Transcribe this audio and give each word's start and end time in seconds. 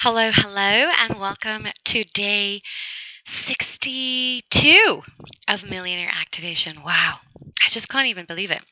Hello, 0.00 0.30
hello, 0.32 0.90
and 1.00 1.20
welcome 1.20 1.66
to 1.84 2.02
day 2.04 2.62
62 3.26 5.02
of 5.48 5.68
Millionaire 5.68 6.10
Activation. 6.10 6.82
Wow, 6.82 7.18
I 7.64 7.68
just 7.68 7.88
can't 7.90 8.06
even 8.06 8.24
believe 8.24 8.50
it. 8.50 8.62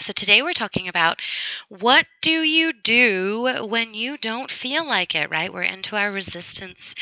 So, 0.00 0.12
today 0.12 0.42
we're 0.42 0.52
talking 0.54 0.88
about 0.88 1.20
what 1.68 2.06
do 2.22 2.42
you 2.42 2.72
do 2.72 3.66
when 3.68 3.94
you 3.94 4.18
don't 4.18 4.50
feel 4.50 4.84
like 4.86 5.14
it, 5.14 5.30
right? 5.30 5.52
We're 5.52 5.62
into 5.62 5.96
our 5.96 6.12
resistance 6.12 6.94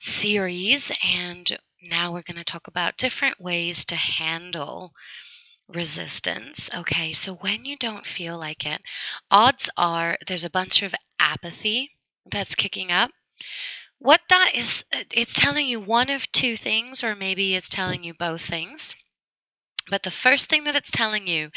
series, 0.00 0.92
and 1.04 1.58
now 1.82 2.12
we're 2.12 2.22
going 2.22 2.38
to 2.38 2.44
talk 2.44 2.68
about 2.68 2.98
different 2.98 3.40
ways 3.40 3.86
to 3.86 3.96
handle 3.96 4.92
resistance. 5.68 6.70
Okay, 6.74 7.12
so 7.14 7.34
when 7.34 7.64
you 7.64 7.76
don't 7.76 8.06
feel 8.06 8.38
like 8.38 8.66
it, 8.66 8.82
odds 9.30 9.70
are 9.76 10.18
there's 10.26 10.44
a 10.44 10.50
bunch 10.50 10.82
of 10.82 10.94
apathy 11.20 11.90
that's 12.30 12.54
kicking 12.54 12.90
up. 12.92 13.10
What 13.98 14.20
that 14.28 14.52
is, 14.54 14.84
uh, 14.92 15.04
it's 15.12 15.34
telling 15.34 15.66
you 15.66 15.80
one 15.80 16.10
of 16.10 16.30
two 16.32 16.56
things, 16.56 17.02
or 17.04 17.16
maybe 17.16 17.54
it's 17.54 17.68
telling 17.68 18.04
you 18.04 18.14
both 18.14 18.42
things. 18.42 18.94
But 19.90 20.02
the 20.02 20.10
first 20.10 20.48
thing 20.48 20.64
that 20.64 20.76
it's 20.76 20.90
telling 20.90 21.26
you, 21.26 21.50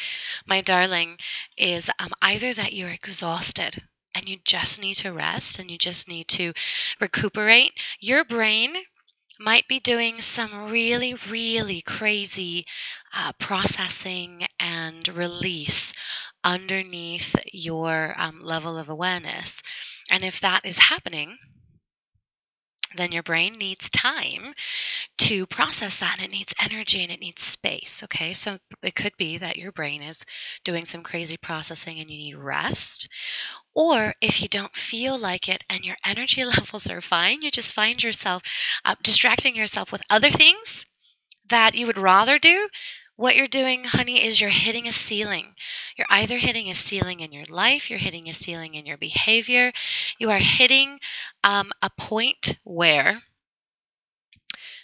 my 0.46 0.62
darling, 0.62 1.18
is 1.58 1.90
um, 2.00 2.12
either 2.22 2.54
that 2.54 2.74
you're 2.74 2.90
exhausted 2.90 3.82
and 4.16 4.28
you 4.28 4.38
just 4.44 4.82
need 4.82 4.96
to 4.96 5.14
rest 5.14 5.60
and 5.60 5.72
you 5.72 5.78
just 5.78 6.10
need 6.10 6.28
to 6.30 6.54
recuperate. 7.00 7.72
Your 8.00 8.26
brain 8.26 8.76
might 9.40 9.68
be 9.68 9.80
doing 9.80 10.22
some 10.22 10.70
really, 10.72 11.16
really 11.30 11.82
crazy 11.82 12.66
uh, 13.14 13.34
processing 13.34 14.48
and 14.60 15.08
release 15.10 15.94
underneath 16.44 17.36
your 17.54 18.14
um, 18.18 18.40
level 18.42 18.78
of 18.78 18.90
awareness. 18.90 19.62
And 20.10 20.24
if 20.24 20.42
that 20.42 20.66
is 20.66 20.78
happening, 20.78 21.38
then 22.96 23.12
your 23.12 23.24
brain 23.24 23.54
needs 23.54 23.90
time 23.90 24.54
to 25.18 25.46
process 25.48 25.98
that 25.98 26.18
and 26.18 26.26
it 26.26 26.32
needs 26.32 26.54
energy 26.60 27.04
and 27.04 27.12
it 27.12 27.20
needs 27.20 27.42
space. 27.42 28.02
Okay, 28.04 28.34
so 28.34 28.58
it 28.82 28.96
could 28.96 29.16
be 29.18 29.38
that 29.40 29.58
your 29.58 29.72
brain 29.72 30.02
is 30.02 30.24
doing 30.64 30.86
some 30.86 31.04
crazy 31.04 31.38
processing 31.38 32.00
and 32.00 32.10
you 32.10 32.18
need 32.18 32.36
rest. 32.36 33.10
Or 33.76 34.14
if 34.22 34.42
you 34.42 34.48
don't 34.48 34.76
feel 34.76 35.18
like 35.18 35.50
it 35.50 35.64
and 35.70 35.84
your 35.84 35.98
energy 36.06 36.46
levels 36.58 36.90
are 36.90 37.02
fine, 37.02 37.42
you 37.42 37.52
just 37.52 37.74
find 37.74 38.02
yourself 38.02 38.44
uh, 38.86 38.96
distracting 39.04 39.56
yourself 39.56 39.92
with 39.92 40.02
other 40.10 40.32
things 40.32 40.86
that 41.50 41.76
you 41.76 41.88
would 41.88 41.98
rather 41.98 42.40
do 42.40 42.68
what 43.18 43.36
you're 43.36 43.48
doing, 43.48 43.84
honey, 43.84 44.24
is 44.24 44.40
you're 44.40 44.50
hitting 44.50 44.88
a 44.88 44.92
ceiling. 44.92 45.54
You're 45.98 46.08
either 46.10 46.38
hitting 46.38 46.70
a 46.70 46.76
ceiling 46.76 47.20
in 47.20 47.32
your 47.32 47.46
life, 47.46 47.90
you're 47.90 48.00
hitting 48.00 48.30
a 48.30 48.34
ceiling 48.34 48.76
in 48.76 48.86
your 48.86 48.98
behavior, 48.98 49.74
you 50.18 50.30
are 50.30 50.40
hitting 50.40 51.00
um, 51.44 51.72
a 51.82 51.90
point 51.90 52.58
where 52.64 53.22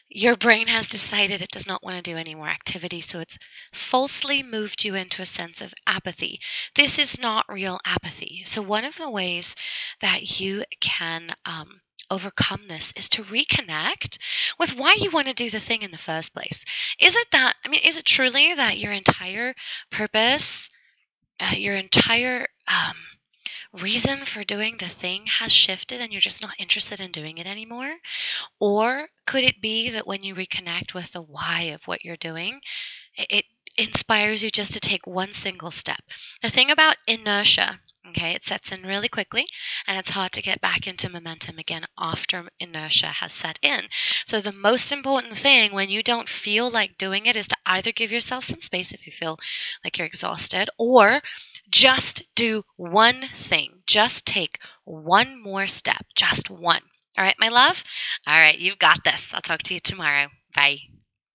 your 0.09 0.35
brain 0.35 0.67
has 0.67 0.85
decided 0.87 1.41
it 1.41 1.49
does 1.51 1.65
not 1.65 1.83
want 1.83 1.95
to 1.95 2.11
do 2.11 2.17
any 2.17 2.35
more 2.35 2.47
activity, 2.47 3.01
so 3.01 3.19
it's 3.19 3.39
falsely 3.73 4.43
moved 4.43 4.83
you 4.83 4.93
into 4.95 5.21
a 5.21 5.25
sense 5.25 5.61
of 5.61 5.73
apathy. 5.87 6.39
This 6.75 6.99
is 6.99 7.19
not 7.19 7.45
real 7.49 7.79
apathy. 7.85 8.43
So, 8.45 8.61
one 8.61 8.83
of 8.83 8.95
the 8.97 9.09
ways 9.09 9.55
that 10.01 10.39
you 10.39 10.63
can 10.79 11.29
um, 11.45 11.81
overcome 12.09 12.67
this 12.67 12.93
is 12.95 13.09
to 13.09 13.23
reconnect 13.23 14.17
with 14.59 14.75
why 14.75 14.95
you 14.97 15.11
want 15.11 15.27
to 15.27 15.33
do 15.33 15.49
the 15.49 15.59
thing 15.59 15.81
in 15.81 15.91
the 15.91 15.97
first 15.97 16.33
place. 16.33 16.63
Is 16.99 17.15
it 17.15 17.27
that, 17.31 17.53
I 17.65 17.69
mean, 17.69 17.81
is 17.83 17.97
it 17.97 18.05
truly 18.05 18.53
that 18.53 18.79
your 18.79 18.91
entire 18.91 19.53
purpose, 19.91 20.69
uh, 21.39 21.55
your 21.55 21.75
entire 21.75 22.47
um, 22.67 22.95
reason 23.81 24.25
for 24.25 24.43
doing 24.43 24.77
the 24.77 24.85
thing 24.87 25.25
has 25.25 25.51
shifted 25.51 25.99
and 25.99 26.11
you're 26.11 26.21
just 26.21 26.41
not 26.41 26.53
interested 26.59 26.99
in 26.99 27.11
doing 27.11 27.37
it 27.37 27.47
anymore? 27.47 27.91
Or 28.59 29.07
could 29.25 29.43
it 29.43 29.61
be 29.61 29.91
that 29.91 30.07
when 30.07 30.23
you 30.23 30.35
reconnect 30.35 30.93
with 30.93 31.11
the 31.11 31.21
why 31.21 31.71
of 31.73 31.83
what 31.85 32.05
you're 32.05 32.17
doing, 32.17 32.59
it 33.15 33.45
inspires 33.77 34.43
you 34.43 34.49
just 34.49 34.73
to 34.73 34.79
take 34.79 35.07
one 35.07 35.31
single 35.31 35.71
step? 35.71 36.01
The 36.41 36.49
thing 36.49 36.71
about 36.71 36.97
inertia, 37.07 37.79
Okay, 38.15 38.33
it 38.33 38.43
sets 38.43 38.71
in 38.71 38.83
really 38.83 39.09
quickly 39.09 39.45
and 39.87 39.97
it's 39.97 40.11
hard 40.11 40.31
to 40.33 40.41
get 40.41 40.61
back 40.61 40.85
into 40.87 41.09
momentum 41.09 41.57
again 41.57 41.83
after 41.97 42.47
inertia 42.59 43.07
has 43.07 43.33
set 43.33 43.57
in. 43.63 43.81
So, 44.27 44.39
the 44.39 44.51
most 44.53 44.91
important 44.91 45.33
thing 45.35 45.73
when 45.73 45.89
you 45.89 46.03
don't 46.03 46.29
feel 46.29 46.69
like 46.69 46.97
doing 46.97 47.25
it 47.25 47.35
is 47.35 47.47
to 47.47 47.55
either 47.65 47.91
give 47.91 48.11
yourself 48.11 48.43
some 48.43 48.61
space 48.61 48.91
if 48.91 49.07
you 49.07 49.11
feel 49.13 49.39
like 49.83 49.97
you're 49.97 50.07
exhausted 50.07 50.69
or 50.77 51.21
just 51.69 52.23
do 52.35 52.63
one 52.75 53.21
thing. 53.21 53.81
Just 53.87 54.25
take 54.25 54.59
one 54.85 55.41
more 55.41 55.65
step, 55.65 56.05
just 56.15 56.49
one. 56.51 56.81
All 57.17 57.23
right, 57.23 57.35
my 57.39 57.49
love? 57.49 57.83
All 58.27 58.39
right, 58.39 58.57
you've 58.57 58.79
got 58.79 59.03
this. 59.03 59.33
I'll 59.33 59.41
talk 59.41 59.63
to 59.63 59.73
you 59.73 59.79
tomorrow. 59.79 60.27
Bye. 60.55 60.92